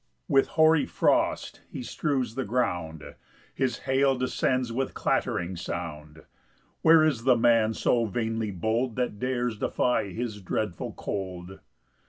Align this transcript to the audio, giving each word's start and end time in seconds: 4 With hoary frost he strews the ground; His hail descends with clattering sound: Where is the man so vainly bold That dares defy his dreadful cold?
4 0.29 0.33
With 0.35 0.47
hoary 0.47 0.87
frost 0.87 1.61
he 1.69 1.83
strews 1.83 2.33
the 2.33 2.43
ground; 2.43 3.03
His 3.53 3.77
hail 3.85 4.17
descends 4.17 4.73
with 4.73 4.95
clattering 4.95 5.55
sound: 5.55 6.23
Where 6.81 7.03
is 7.05 7.23
the 7.23 7.37
man 7.37 7.75
so 7.75 8.05
vainly 8.05 8.49
bold 8.49 8.95
That 8.95 9.19
dares 9.19 9.59
defy 9.59 10.05
his 10.07 10.41
dreadful 10.41 10.93
cold? 10.93 11.59